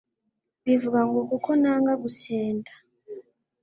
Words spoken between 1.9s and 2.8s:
gusenda